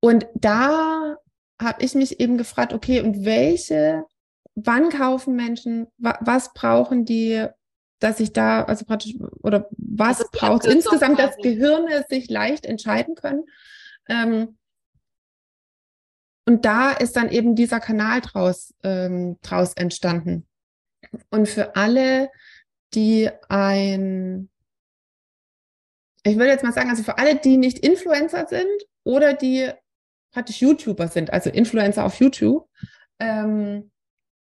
und 0.00 0.26
da 0.34 1.16
habe 1.60 1.82
ich 1.84 1.94
mich 1.94 2.20
eben 2.20 2.36
gefragt, 2.36 2.72
okay, 2.72 3.00
und 3.00 3.24
welche, 3.24 4.04
wann 4.54 4.88
kaufen 4.90 5.36
Menschen, 5.36 5.86
wa, 5.98 6.18
was 6.20 6.52
brauchen 6.52 7.04
die, 7.04 7.46
dass 7.98 8.20
ich 8.20 8.32
da, 8.32 8.64
also 8.64 8.84
praktisch, 8.84 9.14
oder 9.42 9.68
was 9.76 10.20
also 10.20 10.30
braucht 10.32 10.66
insgesamt, 10.66 11.18
dass 11.18 11.36
Gehirne 11.36 12.04
sich 12.08 12.28
leicht 12.30 12.66
entscheiden 12.66 13.14
können? 13.14 13.44
Ähm, 14.08 14.56
und 16.46 16.64
da 16.64 16.92
ist 16.92 17.16
dann 17.16 17.30
eben 17.30 17.56
dieser 17.56 17.80
Kanal 17.80 18.20
draus, 18.20 18.74
ähm, 18.82 19.38
draus 19.42 19.72
entstanden. 19.74 20.46
Und 21.30 21.48
für 21.48 21.76
alle, 21.76 22.30
die 22.94 23.30
ein, 23.48 24.50
ich 26.22 26.36
würde 26.36 26.50
jetzt 26.50 26.64
mal 26.64 26.72
sagen, 26.72 26.90
also 26.90 27.02
für 27.02 27.18
alle, 27.18 27.36
die 27.36 27.56
nicht 27.56 27.78
Influencer 27.78 28.46
sind 28.46 28.66
oder 29.04 29.32
die 29.32 29.70
praktisch 30.32 30.60
YouTuber 30.60 31.08
sind, 31.08 31.32
also 31.32 31.48
Influencer 31.48 32.04
auf 32.04 32.20
YouTube, 32.20 32.68
ähm, 33.20 33.90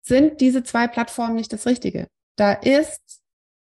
sind 0.05 0.39
diese 0.39 0.63
zwei 0.63 0.87
Plattformen 0.87 1.35
nicht 1.35 1.51
das 1.51 1.65
Richtige. 1.65 2.07
Da 2.35 2.53
ist 2.53 3.21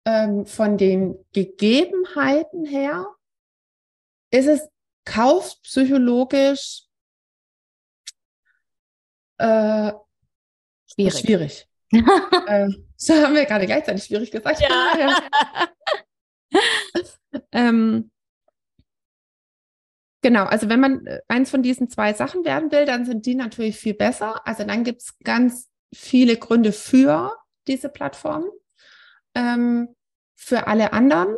ähm, 0.05 0.47
von 0.47 0.77
den 0.77 1.17
Gegebenheiten 1.33 2.65
her, 2.65 3.07
ist 4.31 4.47
es 4.47 4.69
kaufpsychologisch 5.05 6.85
äh, 9.39 9.93
schwierig. 10.93 11.19
schwierig. 11.21 11.69
äh, 11.93 12.69
so 12.97 13.15
haben 13.15 13.35
wir 13.35 13.45
gerade 13.45 13.67
gleichzeitig 13.67 14.05
schwierig 14.05 14.31
gesagt. 14.31 14.61
Ja. 14.61 15.19
ähm, 17.53 18.11
genau, 20.21 20.45
also 20.45 20.69
wenn 20.69 20.81
man 20.81 21.07
äh, 21.07 21.21
eins 21.29 21.51
von 21.51 21.63
diesen 21.63 21.89
zwei 21.91 22.13
Sachen 22.15 22.45
werden 22.45 22.73
will, 22.73 22.87
dann 22.87 23.05
sind 23.05 23.27
die 23.27 23.37
natürlich 23.37 23.77
viel 23.77 23.95
besser. 23.95 24.45
Also 24.47 24.65
dann 24.65 24.83
gibt 24.83 25.03
es 25.03 25.19
ganz 25.19 25.69
viele 25.95 26.37
Gründe 26.37 26.73
für 26.73 27.37
diese 27.67 27.89
Plattform. 27.89 28.45
Ähm, 29.35 29.95
für 30.37 30.67
alle 30.67 30.93
anderen 30.93 31.37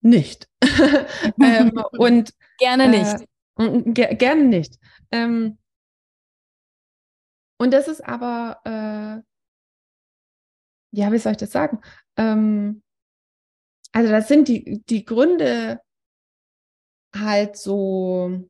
nicht. 0.00 0.48
ähm, 1.42 1.72
und 1.98 2.34
gerne 2.58 2.88
nicht. 2.88 3.28
Äh, 3.58 3.82
ger 3.92 4.14
gerne 4.14 4.44
nicht. 4.44 4.78
Ähm, 5.10 5.58
und 7.58 7.72
das 7.72 7.88
ist 7.88 8.00
aber, 8.00 8.60
äh, 8.64 9.22
ja, 10.96 11.12
wie 11.12 11.18
soll 11.18 11.32
ich 11.32 11.38
das 11.38 11.52
sagen? 11.52 11.80
Ähm, 12.16 12.82
also 13.92 14.10
das 14.10 14.28
sind 14.28 14.48
die, 14.48 14.82
die 14.84 15.04
Gründe 15.04 15.80
halt 17.14 17.56
so, 17.56 18.48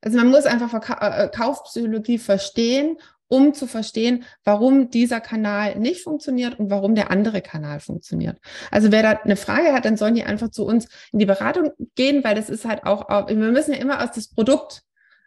also 0.00 0.18
man 0.18 0.30
muss 0.30 0.46
einfach 0.46 0.70
Verka 0.70 1.24
äh, 1.24 1.28
Kaufpsychologie 1.28 2.18
verstehen 2.18 2.96
um 3.34 3.52
zu 3.52 3.66
verstehen, 3.66 4.22
warum 4.44 4.90
dieser 4.90 5.20
Kanal 5.20 5.76
nicht 5.76 6.02
funktioniert 6.02 6.56
und 6.60 6.70
warum 6.70 6.94
der 6.94 7.10
andere 7.10 7.42
Kanal 7.42 7.80
funktioniert. 7.80 8.38
Also 8.70 8.92
wer 8.92 9.02
da 9.02 9.10
eine 9.24 9.34
Frage 9.34 9.72
hat, 9.72 9.84
dann 9.84 9.96
sollen 9.96 10.14
die 10.14 10.22
einfach 10.22 10.50
zu 10.50 10.64
uns 10.64 10.86
in 11.10 11.18
die 11.18 11.26
Beratung 11.26 11.72
gehen, 11.96 12.22
weil 12.22 12.36
das 12.36 12.48
ist 12.48 12.64
halt 12.64 12.84
auch, 12.84 13.08
wir 13.26 13.34
müssen 13.34 13.72
ja 13.72 13.80
immer 13.80 14.04
aus 14.04 14.12
das 14.12 14.28
Produkt 14.28 14.83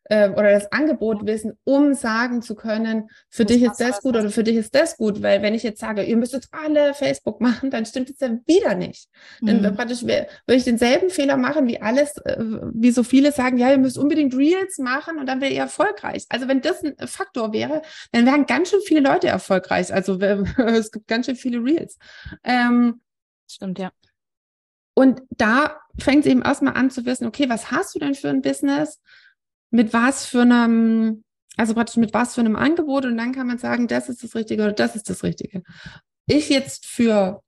äh, 0.09 0.29
oder 0.29 0.51
das 0.51 0.71
Angebot 0.71 1.25
wissen, 1.25 1.57
um 1.63 1.93
sagen 1.93 2.41
zu 2.41 2.55
können, 2.55 3.09
für 3.29 3.45
das 3.45 3.55
dich 3.55 3.65
ist 3.65 3.79
das 3.79 4.01
gut 4.01 4.15
oder 4.15 4.29
für 4.29 4.43
dich 4.43 4.55
ist 4.55 4.75
das 4.75 4.97
gut. 4.97 5.21
Weil 5.21 5.41
wenn 5.41 5.53
ich 5.53 5.63
jetzt 5.63 5.79
sage, 5.79 6.03
ihr 6.03 6.17
müsst 6.17 6.33
jetzt 6.33 6.49
alle 6.51 6.93
Facebook 6.93 7.41
machen, 7.41 7.69
dann 7.69 7.85
stimmt 7.85 8.09
es 8.09 8.19
ja 8.19 8.29
wieder 8.45 8.75
nicht. 8.75 9.09
Mhm. 9.41 9.63
Dann 9.63 9.75
praktisch 9.75 10.03
würde 10.03 10.27
ich 10.47 10.63
denselben 10.63 11.09
Fehler 11.09 11.37
machen, 11.37 11.67
wie 11.67 11.81
alles, 11.81 12.17
äh, 12.25 12.37
wie 12.73 12.91
so 12.91 13.03
viele 13.03 13.31
sagen, 13.31 13.57
ja, 13.57 13.71
ihr 13.71 13.77
müsst 13.77 13.97
unbedingt 13.97 14.35
Reels 14.35 14.77
machen 14.77 15.19
und 15.19 15.27
dann 15.27 15.41
wäre 15.41 15.53
ihr 15.53 15.61
erfolgreich. 15.61 16.25
Also 16.29 16.47
wenn 16.47 16.61
das 16.61 16.83
ein 16.83 16.95
Faktor 17.07 17.53
wäre, 17.53 17.81
dann 18.11 18.25
wären 18.25 18.45
ganz 18.45 18.69
schön 18.69 18.81
viele 18.81 19.01
Leute 19.01 19.27
erfolgreich. 19.27 19.93
Also 19.93 20.19
es 20.57 20.91
gibt 20.91 21.07
ganz 21.07 21.25
schön 21.25 21.35
viele 21.35 21.63
Reels. 21.63 21.97
Ähm, 22.43 23.01
Stimmt, 23.49 23.79
ja. 23.79 23.91
Und 24.93 25.21
da 25.29 25.79
fängt 25.99 26.25
es 26.25 26.31
eben 26.31 26.41
erstmal 26.41 26.73
an 26.73 26.89
zu 26.89 27.05
wissen, 27.05 27.27
okay, 27.27 27.49
was 27.49 27.71
hast 27.71 27.95
du 27.95 27.99
denn 27.99 28.15
für 28.15 28.29
ein 28.29 28.41
Business? 28.41 28.99
Mit 29.69 29.93
was 29.93 30.25
für 30.25 30.41
einem, 30.41 31.23
also 31.55 31.73
praktisch 31.73 31.97
mit 31.97 32.13
was 32.13 32.35
für 32.35 32.41
einem 32.41 32.55
Angebot 32.55 33.05
und 33.05 33.17
dann 33.17 33.33
kann 33.33 33.47
man 33.47 33.57
sagen, 33.57 33.87
das 33.87 34.09
ist 34.09 34.23
das 34.23 34.35
Richtige 34.35 34.63
oder 34.63 34.73
das 34.73 34.95
ist 34.95 35.09
das 35.09 35.23
Richtige. 35.23 35.63
Ich 36.25 36.49
jetzt 36.49 36.85
für 36.85 37.41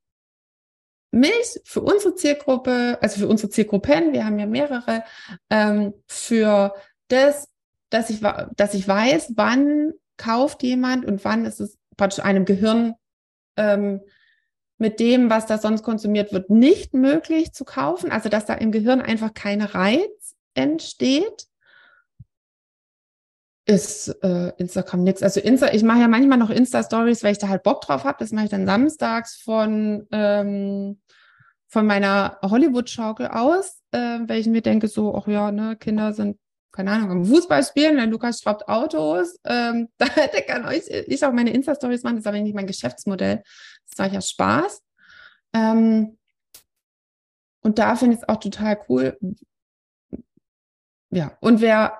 mich, 1.12 1.60
für 1.64 1.80
unsere 1.80 2.14
Zielgruppe, 2.14 2.98
also 3.00 3.20
für 3.20 3.28
unsere 3.28 3.50
Zielgruppen, 3.50 4.12
wir 4.12 4.24
haben 4.24 4.38
ja 4.38 4.46
mehrere, 4.46 5.02
ähm, 5.50 5.94
für 6.06 6.74
das, 7.08 7.48
dass 7.90 8.10
ich, 8.10 8.20
dass 8.56 8.74
ich 8.74 8.86
weiß, 8.86 9.32
wann 9.36 9.92
kauft 10.16 10.62
jemand 10.62 11.04
und 11.04 11.24
wann 11.24 11.44
ist 11.44 11.60
es 11.60 11.78
praktisch 11.96 12.24
einem 12.24 12.44
Gehirn 12.44 12.94
ähm, 13.56 14.00
mit 14.78 15.00
dem, 15.00 15.28
was 15.28 15.46
da 15.46 15.58
sonst 15.58 15.82
konsumiert 15.82 16.32
wird, 16.32 16.48
nicht 16.48 16.94
möglich 16.94 17.52
zu 17.52 17.64
kaufen. 17.64 18.10
Also 18.10 18.28
dass 18.28 18.46
da 18.46 18.54
im 18.54 18.72
Gehirn 18.72 19.00
einfach 19.00 19.34
kein 19.34 19.60
Reiz 19.60 20.36
entsteht 20.54 21.46
ist 23.66 24.08
äh, 24.22 24.52
Instagram 24.56 25.02
nichts. 25.02 25.22
Also 25.22 25.40
Insta, 25.40 25.72
ich 25.72 25.82
mache 25.82 26.00
ja 26.00 26.08
manchmal 26.08 26.38
noch 26.38 26.50
Insta-Stories, 26.50 27.22
weil 27.22 27.32
ich 27.32 27.38
da 27.38 27.48
halt 27.48 27.62
Bock 27.62 27.82
drauf 27.82 28.04
habe. 28.04 28.16
Das 28.18 28.32
mache 28.32 28.44
ich 28.46 28.50
dann 28.50 28.66
samstags 28.66 29.40
von, 29.42 30.06
ähm, 30.10 31.00
von 31.68 31.86
meiner 31.86 32.38
Hollywood-Schaukel 32.42 33.28
aus, 33.28 33.82
äh, 33.92 34.18
weil 34.26 34.40
ich 34.40 34.46
mir 34.46 34.62
denke, 34.62 34.88
so, 34.88 35.14
ach 35.14 35.28
ja, 35.28 35.52
ne, 35.52 35.76
Kinder 35.76 36.12
sind, 36.12 36.38
keine 36.72 36.90
Ahnung, 36.92 37.10
am 37.10 37.24
Fußball 37.24 37.62
spielen, 37.64 37.96
der 37.96 38.06
Lukas 38.06 38.40
schraubt 38.40 38.66
Autos. 38.68 39.38
Ähm, 39.44 39.88
da 39.98 40.06
kann 40.06 40.64
euch 40.66 40.84
ich 40.88 41.24
auch 41.24 41.32
meine 41.32 41.52
Insta-Stories 41.52 42.02
machen, 42.02 42.16
das 42.16 42.22
ist 42.24 42.28
aber 42.28 42.40
nicht 42.40 42.54
mein 42.54 42.66
Geschäftsmodell. 42.66 43.42
Das 43.96 44.06
ich 44.06 44.12
ja 44.14 44.20
Spaß. 44.20 44.82
Ähm, 45.52 46.18
und 47.62 47.78
da 47.78 47.94
finde 47.94 48.16
ich 48.16 48.22
es 48.22 48.28
auch 48.28 48.38
total 48.38 48.80
cool. 48.88 49.18
Ja, 51.10 51.36
und 51.40 51.60
wer 51.60 51.98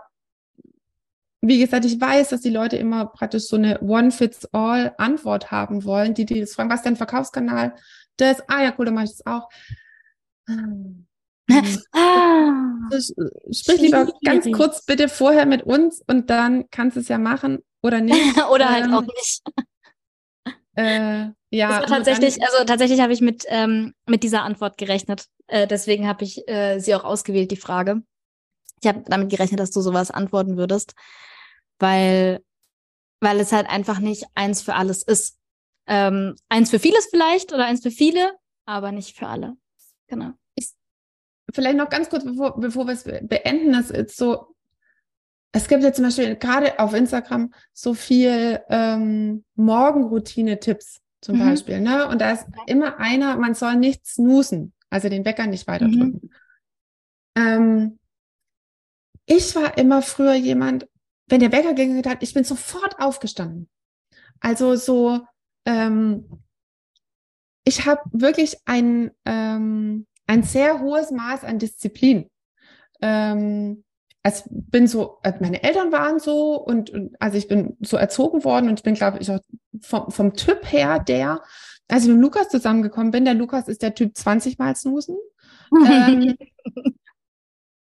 wie 1.42 1.58
gesagt, 1.58 1.84
ich 1.84 2.00
weiß, 2.00 2.28
dass 2.30 2.42
die 2.42 2.50
Leute 2.50 2.76
immer 2.76 3.06
praktisch 3.06 3.44
so 3.44 3.56
eine 3.56 3.80
One-Fits-All-Antwort 3.80 5.50
haben 5.50 5.84
wollen, 5.84 6.14
die 6.14 6.26
die 6.26 6.40
das 6.40 6.52
fragen, 6.52 6.68
was 6.68 6.80
ist 6.80 6.86
dein 6.86 6.96
Verkaufskanal? 6.96 7.74
Das, 8.16 8.46
ah 8.48 8.62
ja, 8.62 8.74
cool, 8.78 8.84
dann 8.84 8.94
mache 8.94 9.06
ich 9.06 9.12
das 9.12 9.26
auch. 9.26 9.48
Ah, 10.46 10.58
Sprich 13.50 13.80
lieber 13.80 14.12
ganz 14.24 14.50
kurz 14.52 14.84
bitte 14.84 15.08
vorher 15.08 15.46
mit 15.46 15.62
uns 15.62 16.02
und 16.06 16.28
dann 16.28 16.68
kannst 16.70 16.96
du 16.96 17.00
es 17.00 17.08
ja 17.08 17.18
machen 17.18 17.60
oder 17.82 18.00
nicht. 18.00 18.16
oder 18.52 18.68
halt 18.68 18.84
ähm, 18.84 18.94
auch 18.94 19.02
nicht. 19.02 19.42
Äh, 20.76 21.28
ja. 21.50 21.80
tatsächlich, 21.80 22.42
also 22.42 22.64
tatsächlich 22.64 23.00
habe 23.00 23.12
ich 23.12 23.20
mit, 23.20 23.44
ähm, 23.48 23.94
mit 24.06 24.22
dieser 24.22 24.42
Antwort 24.42 24.76
gerechnet. 24.76 25.24
Äh, 25.46 25.66
deswegen 25.66 26.06
habe 26.06 26.24
ich 26.24 26.46
äh, 26.48 26.78
sie 26.78 26.94
auch 26.94 27.04
ausgewählt, 27.04 27.50
die 27.50 27.56
Frage. 27.56 28.02
Ich 28.82 28.88
habe 28.88 29.02
damit 29.06 29.30
gerechnet, 29.30 29.60
dass 29.60 29.70
du 29.70 29.80
sowas 29.80 30.10
antworten 30.10 30.56
würdest 30.56 30.94
weil, 31.80 32.44
weil 33.20 33.40
es 33.40 33.52
halt 33.52 33.68
einfach 33.68 33.98
nicht 33.98 34.24
eins 34.34 34.62
für 34.62 34.74
alles 34.74 35.02
ist. 35.02 35.38
Ähm, 35.86 36.36
eins 36.48 36.70
für 36.70 36.78
vieles 36.78 37.06
vielleicht 37.06 37.52
oder 37.52 37.66
eins 37.66 37.82
für 37.82 37.90
viele, 37.90 38.32
aber 38.64 38.92
nicht 38.92 39.16
für 39.16 39.26
alle. 39.26 39.56
Genau. 40.06 40.32
Ich, 40.54 40.70
vielleicht 41.52 41.76
noch 41.76 41.88
ganz 41.88 42.08
kurz, 42.08 42.24
bevor, 42.24 42.60
bevor 42.60 42.86
wir 42.86 42.92
es 42.92 43.04
beenden, 43.04 43.72
das 43.72 43.90
ist 43.90 44.16
so, 44.16 44.54
es 45.52 45.66
gibt 45.66 45.82
ja 45.82 45.92
zum 45.92 46.04
Beispiel 46.04 46.36
gerade 46.36 46.78
auf 46.78 46.94
Instagram 46.94 47.52
so 47.72 47.94
viel 47.94 48.60
ähm, 48.68 49.44
Morgenroutine-Tipps 49.56 51.00
zum 51.20 51.36
mhm. 51.36 51.40
Beispiel, 51.40 51.80
ne? 51.80 52.08
Und 52.08 52.20
da 52.20 52.32
ist 52.32 52.46
immer 52.66 52.98
einer, 52.98 53.36
man 53.36 53.54
soll 53.54 53.76
nicht 53.76 54.06
snoosen, 54.06 54.72
also 54.90 55.08
den 55.08 55.24
Wecker 55.24 55.46
nicht 55.46 55.66
weiter 55.66 55.88
drücken. 55.88 56.20
Mhm. 56.22 56.30
Ähm, 57.36 57.98
ich 59.26 59.54
war 59.54 59.76
immer 59.76 60.02
früher 60.02 60.34
jemand, 60.34 60.88
wenn 61.30 61.40
der 61.40 61.52
Wecker 61.52 61.70
geklingelt 61.70 62.06
hat, 62.06 62.22
ich 62.22 62.34
bin 62.34 62.44
sofort 62.44 63.00
aufgestanden. 63.00 63.68
Also 64.40 64.74
so, 64.76 65.20
ähm, 65.64 66.28
ich 67.64 67.86
habe 67.86 68.02
wirklich 68.12 68.56
ein, 68.64 69.10
ähm, 69.24 70.06
ein 70.26 70.42
sehr 70.42 70.80
hohes 70.80 71.10
Maß 71.10 71.44
an 71.44 71.58
Disziplin. 71.58 72.28
Ähm, 73.00 73.84
also 74.22 74.44
bin 74.50 74.86
so, 74.86 75.18
äh, 75.22 75.32
meine 75.40 75.62
Eltern 75.62 75.92
waren 75.92 76.18
so 76.18 76.56
und, 76.56 76.90
und 76.90 77.16
also 77.20 77.38
ich 77.38 77.48
bin 77.48 77.76
so 77.80 77.96
erzogen 77.96 78.44
worden 78.44 78.68
und 78.68 78.78
ich 78.78 78.84
bin, 78.84 78.94
glaube 78.94 79.18
ich, 79.18 79.30
auch 79.30 79.40
vom, 79.80 80.10
vom 80.10 80.34
Typ 80.34 80.70
her 80.70 80.98
der, 80.98 81.42
als 81.88 82.04
ich 82.04 82.10
mit 82.10 82.20
Lukas 82.20 82.48
zusammengekommen 82.48 83.10
bin, 83.12 83.24
der 83.24 83.34
Lukas 83.34 83.68
ist 83.68 83.82
der 83.82 83.94
Typ 83.94 84.16
20 84.16 84.58
Mal 84.58 84.76
snoosen. 84.76 85.16
ähm, 85.86 86.36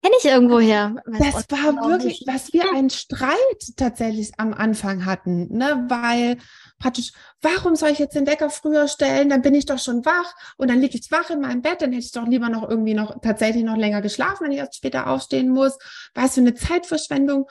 Kenne 0.05 0.17
ich 0.19 0.25
irgendwoher. 0.25 0.97
Das 1.17 1.49
war 1.49 1.89
wirklich, 1.89 2.25
was 2.27 2.53
wir 2.53 2.71
einen 2.71 2.91
Streit 2.91 3.35
tatsächlich 3.75 4.33
am 4.37 4.53
Anfang 4.53 5.03
hatten, 5.03 5.47
ne? 5.57 5.83
Weil 5.87 6.37
praktisch, 6.77 7.11
warum 7.41 7.75
soll 7.75 7.89
ich 7.89 7.97
jetzt 7.97 8.15
den 8.15 8.27
Wecker 8.27 8.51
früher 8.51 8.87
stellen? 8.87 9.29
Dann 9.29 9.41
bin 9.41 9.55
ich 9.55 9.65
doch 9.65 9.79
schon 9.79 10.05
wach 10.05 10.35
und 10.57 10.69
dann 10.69 10.79
liege 10.79 10.95
ich 10.95 11.09
wach 11.09 11.31
in 11.31 11.41
meinem 11.41 11.63
Bett, 11.63 11.81
dann 11.81 11.91
hätte 11.91 12.05
ich 12.05 12.11
doch 12.11 12.27
lieber 12.27 12.49
noch 12.49 12.69
irgendwie 12.69 12.93
noch 12.93 13.19
tatsächlich 13.19 13.63
noch 13.63 13.77
länger 13.77 14.03
geschlafen, 14.03 14.43
wenn 14.45 14.51
ich 14.51 14.59
erst 14.59 14.75
später 14.75 15.07
aufstehen 15.07 15.49
muss. 15.49 15.75
Was 16.13 16.35
für 16.35 16.41
eine 16.41 16.53
Zeitverschwendung. 16.53 17.49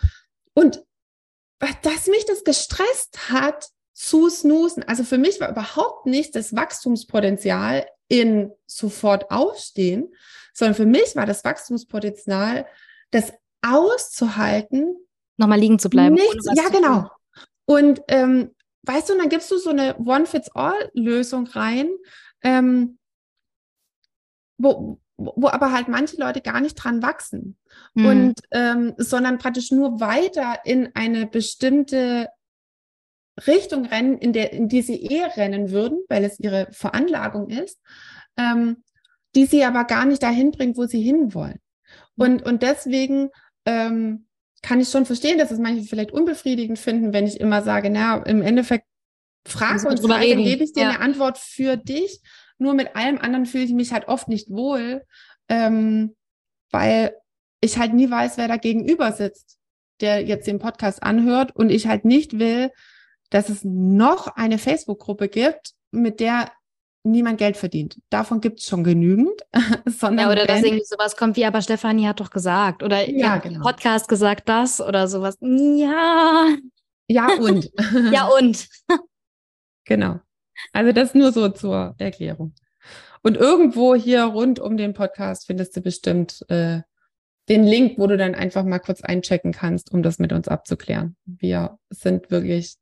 Und 0.53 0.85
dass 1.59 2.07
mich 2.07 2.25
das 2.25 2.45
gestresst 2.45 3.31
hat, 3.31 3.67
zu 3.95 4.29
snoosen. 4.29 4.85
Also 4.85 5.03
für 5.03 5.19
mich 5.19 5.41
war 5.41 5.51
überhaupt 5.51 6.07
nicht 6.07 6.37
das 6.37 6.55
Wachstumspotenzial 6.55 7.85
in 8.07 8.53
sofort 8.65 9.33
aufstehen, 9.33 10.15
sondern 10.55 10.75
für 10.75 10.87
mich 10.87 11.15
war 11.17 11.27
das 11.27 11.45
Wachstumspotenzial, 11.45 12.67
das 13.11 13.33
auszuhalten. 13.61 14.97
Nochmal 15.37 15.59
liegen 15.59 15.79
zu 15.79 15.91
bleiben. 15.91 16.15
Nichts, 16.15 16.49
ja, 16.55 16.69
genau. 16.69 17.11
Und 17.67 18.01
ähm, 18.09 18.55
weißt 18.83 19.09
du, 19.09 19.15
und 19.15 19.19
dann 19.19 19.29
gibst 19.29 19.51
du 19.51 19.59
so 19.59 19.71
eine 19.71 19.97
One-Fits-All-Lösung 19.99 21.49
rein, 21.49 21.89
ähm, 22.43 22.99
wo, 24.59 25.01
wo 25.17 25.49
aber 25.49 25.73
halt 25.73 25.89
manche 25.89 26.17
Leute 26.17 26.41
gar 26.41 26.61
nicht 26.61 26.75
dran 26.75 27.03
wachsen 27.03 27.57
mhm. 27.95 28.07
und 28.07 28.35
ähm, 28.53 28.95
sondern 28.99 29.39
praktisch 29.39 29.73
nur 29.73 30.01
weiter 30.01 30.61
in 30.65 30.91
eine 30.95 31.27
bestimmte 31.27 32.29
Richtung 33.47 33.87
rennen, 33.87 34.19
in 34.19 34.33
der 34.33 34.53
in 34.53 34.69
die 34.69 34.83
sie 34.83 35.03
eh 35.03 35.25
rennen 35.25 35.71
würden, 35.71 36.05
weil 36.09 36.25
es 36.25 36.39
ihre 36.39 36.69
Veranlagung 36.71 37.51
ist, 37.51 37.81
ähm, 38.37 38.85
die 39.35 39.47
sie 39.47 39.65
aber 39.65 39.85
gar 39.85 40.05
nicht 40.05 40.23
dahin 40.23 40.51
bringt, 40.51 40.77
wo 40.77 40.87
sie 40.87 41.01
hinwollen. 41.01 41.61
Und 42.17 42.43
und 42.43 42.63
deswegen 42.63 43.31
ähm, 43.67 44.27
kann 44.63 44.81
ich 44.81 44.89
schon 44.89 45.07
verstehen, 45.07 45.39
dass 45.39 45.51
es 45.51 45.59
manche 45.59 45.85
vielleicht 45.85 46.13
unbefriedigend 46.13 46.79
finden, 46.79 47.13
wenn 47.13 47.27
ich 47.27 47.41
immer 47.41 47.63
sage, 47.63 47.91
na 47.91 48.23
im 48.23 48.41
Endeffekt 48.43 48.87
frag 49.47 49.85
uns, 49.85 50.01
dann 50.01 50.21
gebe 50.21 50.65
ich 50.65 50.73
dir 50.73 50.85
ja. 50.85 50.89
eine 50.91 51.01
Antwort 51.01 51.39
für 51.39 51.77
dich. 51.77 52.21
Nur 52.59 52.75
mit 52.75 52.97
allem 52.97 53.19
anderen 53.19 53.47
fühle 53.47 53.65
ich 53.65 53.73
mich 53.73 53.93
halt 53.93 54.09
oft 54.09 54.29
nicht 54.29 54.49
wohl, 54.49 55.05
ähm, 55.49 56.15
weil 56.71 57.15
ich 57.61 57.79
halt 57.79 57.93
nie 57.95 58.11
weiß, 58.11 58.39
wer 58.39 58.49
da 58.49 58.57
gegenüber 58.57 59.13
sitzt, 59.13 59.59
der 60.01 60.23
jetzt 60.25 60.47
den 60.47 60.59
Podcast 60.59 61.03
anhört 61.03 61.55
und 61.55 61.71
ich 61.71 61.87
halt 61.87 62.05
nicht 62.05 62.39
will, 62.39 62.71
dass 63.31 63.49
es 63.49 63.65
noch 63.65 64.29
eine 64.29 64.59
Facebook-Gruppe 64.59 65.29
gibt, 65.29 65.73
mit 65.91 66.21
der 66.21 66.51
niemand 67.05 67.39
Geld 67.39 67.57
verdient. 67.57 68.01
Davon 68.11 68.41
gibt 68.41 68.61
es 68.61 68.67
schon 68.67 68.83
genügend. 68.83 69.41
Sondern 69.87 70.27
ja, 70.27 70.33
oder 70.33 70.47
dass 70.47 70.63
irgendwie 70.63 70.85
sowas 70.85 71.17
kommt 71.17 71.37
wie, 71.37 71.45
aber 71.45 71.63
Stefanie 71.63 72.07
hat 72.07 72.21
doch 72.21 72.31
gesagt. 72.31 72.83
Oder 72.83 73.09
ja, 73.09 73.37
genau. 73.37 73.61
Podcast 73.61 74.09
gesagt 74.09 74.49
das 74.49 74.81
oder 74.81 75.07
sowas. 75.07 75.37
Ja. 75.41 76.49
Ja 77.07 77.29
und. 77.39 77.71
ja 78.13 78.27
und. 78.27 78.69
Genau. 79.85 80.21
Also 80.73 80.93
das 80.93 81.15
nur 81.15 81.33
so 81.33 81.49
zur 81.51 81.95
Erklärung. 81.99 82.55
Und 83.23 83.37
irgendwo 83.37 83.95
hier 83.95 84.25
rund 84.25 84.59
um 84.59 84.77
den 84.77 84.93
Podcast 84.93 85.47
findest 85.47 85.77
du 85.77 85.81
bestimmt 85.81 86.45
äh, 86.49 86.83
den 87.49 87.65
Link, 87.65 87.99
wo 87.99 88.07
du 88.07 88.17
dann 88.17 88.35
einfach 88.35 88.65
mal 88.65 88.79
kurz 88.79 89.03
einchecken 89.03 89.53
kannst, 89.53 89.93
um 89.93 90.03
das 90.03 90.19
mit 90.19 90.33
uns 90.33 90.49
abzuklären. 90.49 91.17
Wir 91.25 91.79
sind 91.91 92.31
wirklich 92.31 92.77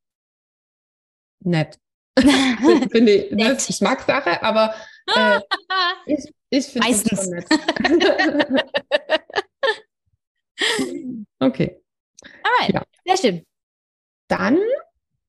nett. 1.40 1.78
Finde 2.18 3.12
ich, 3.12 3.32
ne, 3.32 3.54
Geschmackssache, 3.54 4.42
aber 4.42 4.74
äh, 5.06 5.40
ich, 6.06 6.32
ich 6.50 6.66
finde 6.66 6.90
es 6.90 7.02
schon 7.02 7.30
nett. 7.30 7.46
okay. 11.40 11.80
Alright, 12.42 12.74
ja. 12.74 12.82
sehr 13.04 13.16
schön. 13.16 13.46
Dann 14.28 14.58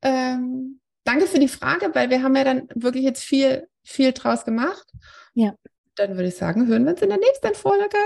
ähm, 0.02 0.80
danke 1.04 1.28
für 1.28 1.40
die 1.40 1.48
Frage, 1.48 1.90
weil 1.94 2.10
wir 2.10 2.22
haben 2.22 2.36
ja 2.36 2.44
dann 2.44 2.68
wirklich 2.76 3.04
jetzt 3.04 3.24
viel, 3.24 3.68
viel 3.84 4.12
draus 4.12 4.46
gemacht. 4.46 4.86
Ja. 5.34 5.56
Dann 5.96 6.16
würde 6.16 6.30
ich 6.30 6.36
sagen, 6.36 6.68
hören 6.68 6.86
wir 6.86 6.92
uns 6.92 7.02
in 7.02 7.10
der 7.10 7.20
nächsten 7.20 7.54
Folge. 7.56 7.98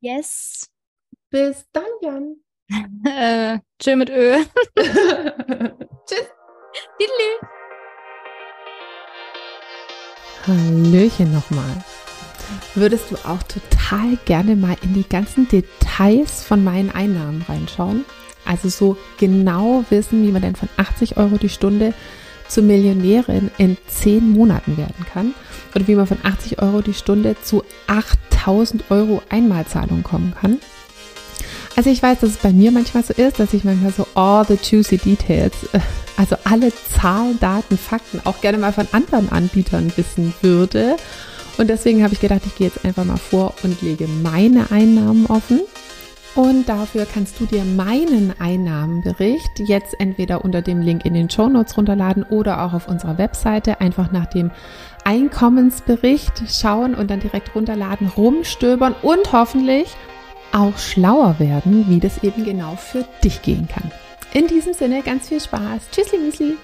Yes. 0.00 0.68
Bis 1.30 1.66
dann, 1.72 1.84
Jan. 2.02 2.36
äh, 3.06 3.58
tschö 3.78 3.96
mit 3.96 4.10
Ö. 4.10 4.42
Tschüss. 6.06 6.30
Diddly. 6.98 7.61
Hallöchen 10.46 11.32
nochmal. 11.32 11.84
Würdest 12.74 13.10
du 13.10 13.16
auch 13.16 13.42
total 13.44 14.18
gerne 14.24 14.56
mal 14.56 14.76
in 14.82 14.94
die 14.94 15.08
ganzen 15.08 15.46
Details 15.48 16.42
von 16.42 16.64
meinen 16.64 16.90
Einnahmen 16.90 17.44
reinschauen? 17.48 18.04
Also 18.44 18.68
so 18.68 18.96
genau 19.18 19.84
wissen, 19.90 20.26
wie 20.26 20.32
man 20.32 20.42
denn 20.42 20.56
von 20.56 20.68
80 20.76 21.16
Euro 21.16 21.36
die 21.36 21.48
Stunde 21.48 21.94
zur 22.48 22.64
Millionärin 22.64 23.50
in 23.56 23.76
10 23.86 24.30
Monaten 24.30 24.76
werden 24.76 25.06
kann 25.12 25.34
oder 25.74 25.86
wie 25.86 25.94
man 25.94 26.06
von 26.06 26.18
80 26.22 26.60
Euro 26.60 26.82
die 26.82 26.94
Stunde 26.94 27.36
zu 27.42 27.62
8000 27.86 28.90
Euro 28.90 29.22
Einmalzahlung 29.30 30.02
kommen 30.02 30.34
kann. 30.38 30.58
Also 31.76 31.90
ich 31.90 32.02
weiß, 32.02 32.20
dass 32.20 32.30
es 32.30 32.36
bei 32.36 32.52
mir 32.52 32.70
manchmal 32.70 33.02
so 33.02 33.14
ist, 33.14 33.38
dass 33.38 33.54
ich 33.54 33.64
manchmal 33.64 33.92
so 33.92 34.06
all 34.14 34.44
the 34.46 34.58
juicy 34.62 34.98
details, 34.98 35.52
äh, 35.72 35.80
also 36.16 36.36
alle 36.44 36.72
Zahlen, 36.90 37.38
Daten, 37.40 37.78
Fakten 37.78 38.20
auch 38.24 38.40
gerne 38.40 38.58
mal 38.58 38.72
von 38.72 38.86
anderen 38.92 39.30
Anbietern 39.30 39.90
wissen 39.96 40.34
würde. 40.42 40.96
Und 41.58 41.68
deswegen 41.68 42.02
habe 42.02 42.14
ich 42.14 42.20
gedacht, 42.20 42.42
ich 42.46 42.54
gehe 42.56 42.66
jetzt 42.66 42.84
einfach 42.84 43.04
mal 43.04 43.16
vor 43.16 43.54
und 43.62 43.80
lege 43.82 44.06
meine 44.06 44.70
Einnahmen 44.70 45.26
offen 45.26 45.60
und 46.34 46.66
dafür 46.66 47.04
kannst 47.04 47.38
du 47.40 47.44
dir 47.44 47.62
meinen 47.62 48.32
Einnahmenbericht 48.38 49.60
jetzt 49.60 50.00
entweder 50.00 50.44
unter 50.44 50.62
dem 50.62 50.80
Link 50.80 51.04
in 51.04 51.12
den 51.12 51.28
Show 51.28 51.48
Notes 51.48 51.76
runterladen 51.76 52.22
oder 52.22 52.64
auch 52.64 52.72
auf 52.72 52.88
unserer 52.88 53.18
Webseite 53.18 53.82
einfach 53.82 54.12
nach 54.12 54.26
dem 54.26 54.50
Einkommensbericht 55.04 56.42
schauen 56.48 56.94
und 56.94 57.10
dann 57.10 57.20
direkt 57.20 57.54
runterladen, 57.54 58.08
rumstöbern 58.08 58.94
und 59.02 59.32
hoffentlich 59.32 59.94
auch 60.52 60.78
schlauer 60.78 61.36
werden, 61.38 61.86
wie 61.88 62.00
das 62.00 62.22
eben 62.22 62.44
genau 62.44 62.76
für 62.76 63.04
dich 63.24 63.42
gehen 63.42 63.68
kann. 63.68 63.90
In 64.32 64.46
diesem 64.46 64.72
Sinne 64.72 65.02
ganz 65.02 65.28
viel 65.28 65.40
Spaß. 65.40 65.90
Tschüssli, 65.90 66.18
Müsli. 66.18 66.56